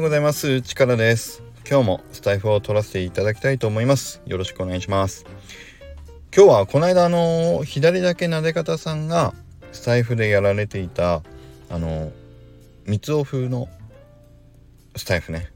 [0.00, 0.62] ようございます。
[0.62, 1.42] 力です。
[1.68, 4.22] 今日もスタイフを取らせていただきたいと思います。
[4.24, 5.26] よろしくお願いします。
[6.34, 9.34] 今日はこの間あの左だけなで方さんが
[9.72, 11.22] スタイフでやられていた
[11.68, 12.12] あの
[12.86, 13.68] 三つお風の
[14.96, 15.50] スタイフね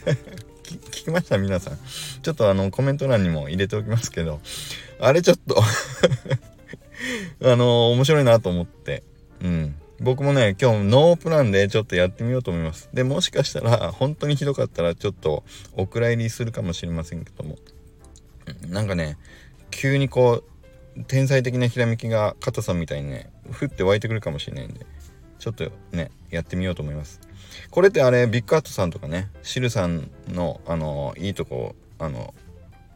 [0.64, 1.36] 聞きました？
[1.36, 1.78] 皆さん
[2.22, 4.40] ちょっとあのコメント欄にも入れておきますけど
[4.98, 5.60] あれちょっと
[7.44, 9.02] あの面白いなと思って
[9.42, 12.90] うん僕もね今日ノープランでちょっとやってみようと思います。
[12.92, 15.44] でもしかしたら本当にひどかったらちょっと
[15.76, 17.56] お蔵入りするかもしれませんけども。
[18.68, 19.16] なんかね
[19.70, 20.44] 急にこ
[20.96, 24.84] う天才的なひらめきが加藤さんみたいにね降って湧いてくるかもしれないんで
[25.38, 27.20] ちょっとねやってみようと思います。
[27.70, 32.34] これってあれビッグアットさんとかねシルさんのあのいいとこあの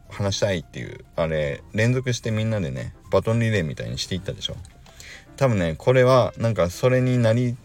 [0.09, 4.57] 話したいっていうあれ連続してみんなでねバトンリレーみたいにしていったでしょ。
[5.39, 7.55] 多分ねこれはなんかそれになり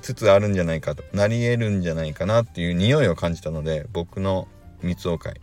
[0.00, 4.48] つつあるんじゃないかとなり得るんじゃないかなっていう匂いを感じたので僕の
[4.80, 5.38] 三つお会。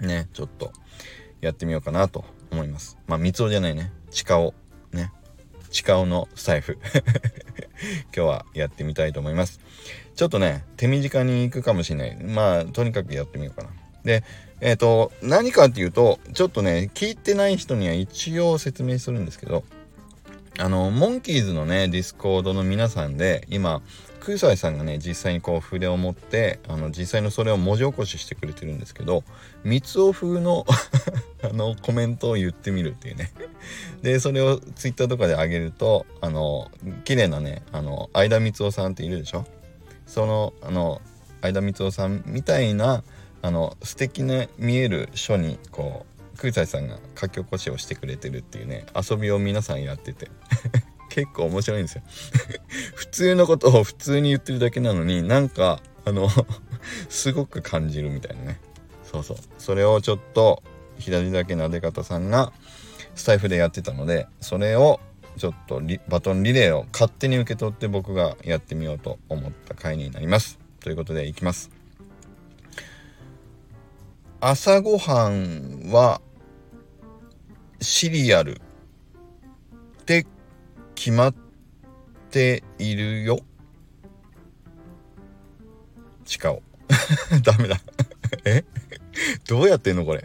[0.00, 0.72] ねちょっと
[1.40, 2.98] やってみようかなと思います。
[3.06, 3.92] まあ三つおじゃないね。
[4.10, 4.52] 地下を
[4.90, 5.12] ね。
[5.70, 6.76] 地下をのスタイフ
[8.12, 9.60] 今日はやってみたいと思います。
[10.16, 12.16] ちょっとね手短に行くかもしれない。
[12.16, 13.70] まあとにかくやってみようかな。
[14.02, 14.24] で
[14.60, 19.62] えっ、ー、と何かっていうとちょっとね聞いてない人には一応説明するんですけど
[20.58, 23.80] あのモンキーズのねディスコードの皆さんで今
[24.20, 29.24] 空斎さんがね実際にこう筆を持ってあの実際のそれを文字起こししてくれてるんですけど
[29.64, 30.64] みつを風の
[31.42, 33.32] あのコメントを言ってみるっていうね。
[34.02, 36.70] でそれをツイッターとかで上げるとあの
[37.04, 39.44] 綺麗なねあの相田みつをさんっているでしょ？
[40.06, 41.00] そのあの
[41.40, 43.02] 相田みつをさんみたいな
[43.40, 50.30] あの素敵な見える書にこう空斎さんが書き起こしをしてくれてるっていうね遊びを皆さんやってて。
[51.08, 52.02] 結構面白いんですよ。
[52.96, 56.30] 普通のことを普通に言ってるだけなのになんかあの
[57.10, 58.60] すごく感じるみたいなね。
[59.04, 59.36] そうそう。
[59.58, 60.62] それをちょっと
[60.98, 62.52] 左だけなで方さんが
[63.14, 65.00] スタイフでやってたのでそれを
[65.36, 70.58] ちょっとバトンリレーを勝手に受け取って僕がやってみようと思った回になります。
[70.80, 71.81] ということでいきます。
[74.44, 76.20] 朝ごはんは
[77.80, 78.60] シリアル
[80.04, 80.26] で
[80.96, 81.34] 決まっ
[82.32, 83.38] ているよ。
[86.24, 86.60] 地下を。
[87.44, 87.76] ダメだ
[88.44, 88.64] え？
[89.46, 90.24] どうやってんのこれ？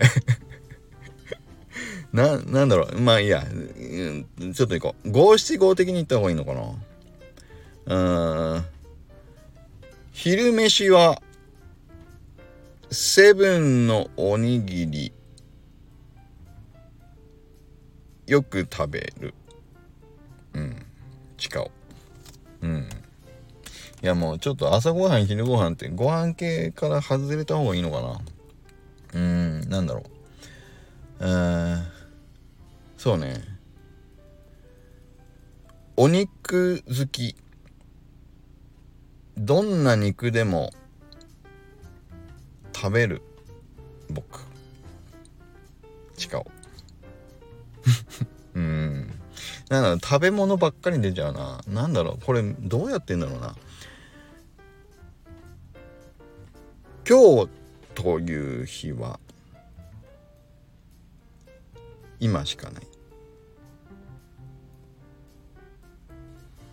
[2.12, 3.00] な、なんだろう。
[3.00, 3.46] まあいいや。
[3.46, 5.12] ちょっと行こう。
[5.12, 6.56] 五七五的に言った方がいいのか
[7.86, 8.56] な？
[8.56, 8.66] うん。
[10.12, 11.22] 昼飯は、
[12.90, 15.14] セブンのおにぎり、
[18.26, 19.34] よく食べる。
[20.54, 20.86] うん。
[21.38, 21.72] 地下を
[22.62, 22.90] うん。
[24.02, 28.22] いやもうちょっと朝ごはん昼ごはんってご飯系から外れた方がいいのかな。
[29.14, 29.70] うん。
[29.70, 30.04] なんだろ
[31.20, 31.26] う。
[31.26, 31.84] うん
[32.98, 33.44] そうね。
[35.98, 37.36] お肉好き。
[39.38, 40.72] どんな肉でも
[42.88, 43.22] 食べる
[44.10, 44.40] 僕
[46.16, 46.48] 地下を
[48.56, 49.12] うん
[49.70, 51.60] なんだろう、食べ物ばっかり出ちゃうな。
[51.68, 53.58] なんだろう、これどうやってんだろうな。
[57.06, 57.50] 今日
[57.94, 59.20] という日は、
[62.22, 62.88] 今しかない。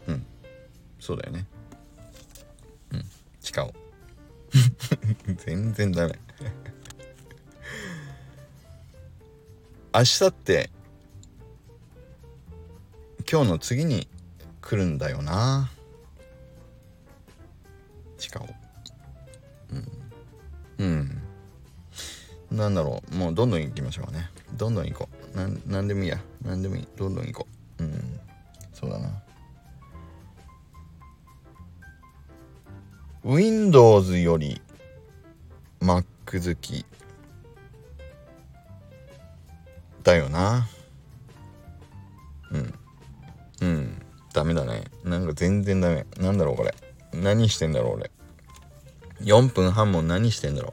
[0.06, 0.26] うん。
[1.00, 1.46] そうだよね。
[5.46, 6.18] 全然ダメ。
[9.94, 10.70] 明日って
[13.30, 14.08] 今日の次に
[14.62, 15.70] 来るんだよな。
[18.16, 18.48] 地下を
[19.70, 19.88] うん。
[20.78, 21.22] うん。
[22.50, 23.14] なんだろう。
[23.14, 24.30] もうどんどん行きましょうね。
[24.54, 25.36] どんどん行こう。
[25.36, 26.18] なんなんでもいいや。
[26.42, 26.88] なんでもいい。
[26.96, 27.46] どんどん行こ
[27.80, 27.84] う。
[27.84, 28.20] うん。
[28.72, 29.10] そうだな。
[33.24, 34.60] Windows より
[35.84, 36.86] Mac 好き。
[40.02, 40.66] だよな。
[42.50, 42.74] うん。
[43.60, 44.02] うん。
[44.32, 44.84] ダメだね。
[45.04, 46.06] なんか全然ダメ。
[46.16, 46.74] なんだろうこれ。
[47.12, 48.10] 何してんだろう俺。
[49.20, 50.72] 4分半も何してんだろう。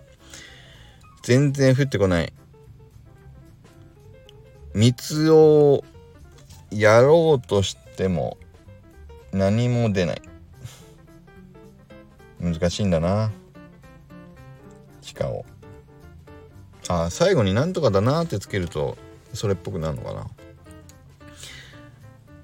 [1.23, 2.31] 全然降ってこない。
[4.73, 5.83] 蜜を
[6.71, 8.37] やろうとしても
[9.33, 10.21] 何も出ない。
[12.39, 13.33] 難しいんだな。
[15.01, 15.45] 地下を。
[16.87, 18.97] あ最後になんとかだなってつけると
[19.33, 20.27] それっぽくなるのかな。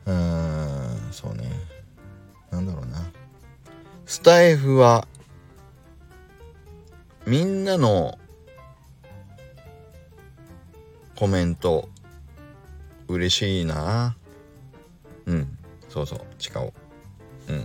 [0.06, 1.52] うんそうね。
[2.52, 3.12] なんだろうな。
[4.06, 5.08] スタイフは
[7.26, 8.18] みんなの
[11.16, 11.90] コメント
[13.08, 14.16] 嬉しいな。
[15.26, 15.58] うん
[15.90, 16.74] そうそうチカオ
[17.50, 17.58] うん。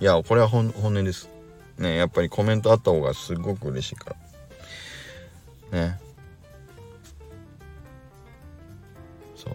[0.00, 1.28] いやこれは本音です。
[1.78, 4.16] ねやっぱりコメントあった方がすごく嬉しいから。
[5.72, 5.98] ね。
[9.34, 9.54] そう。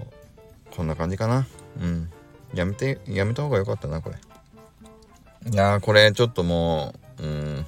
[0.75, 1.47] こんな感じかな。
[1.81, 2.09] うん。
[2.53, 4.15] やめてやめた方がよかったなこれ。
[5.51, 7.65] いやこれちょっともううん。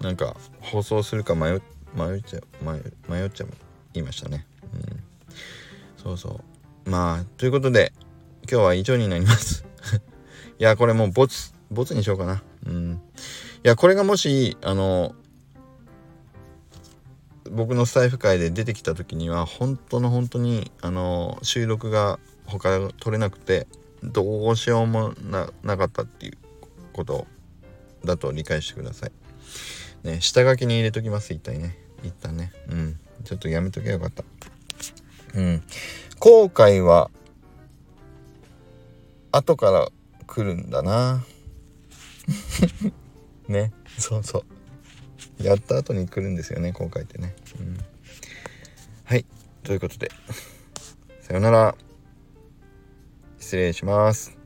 [0.00, 1.60] なんか放送するか迷
[1.94, 3.46] 迷っちゃ迷迷っちゃ
[3.94, 4.46] いましたね。
[4.72, 5.04] うん。
[5.96, 6.40] そうそ
[6.86, 6.90] う。
[6.90, 7.92] まあということで
[8.50, 9.64] 今日は以上になります。
[10.58, 12.42] いやこれもうボツボツにしようかな。
[12.66, 13.00] うん。
[13.64, 15.14] いやこれがもしあの
[17.50, 23.66] 僕のスタイフ会で出てきた時には本当の本当にあの収録が他取れなくて
[24.02, 25.12] どうしようも
[25.62, 26.38] なかったっていう
[26.92, 27.26] こと
[28.04, 29.12] だと理解してください。
[30.04, 31.76] ね、下書きに入れときます、一体ね。
[32.02, 32.52] 一旦ね。
[32.68, 33.00] うん。
[33.24, 34.24] ちょっとやめときゃよかった。
[35.34, 35.62] うん。
[36.18, 37.10] 後悔は、
[39.32, 39.88] 後から
[40.26, 41.24] 来るんだな。
[43.48, 43.72] ね。
[43.98, 44.57] そうそう。
[45.40, 47.34] やった後に来るんですよね、後悔ってね。
[47.60, 47.78] うん。
[49.04, 49.24] はい。
[49.62, 50.10] ということで、
[51.20, 51.74] さよなら。
[53.38, 54.37] 失礼します。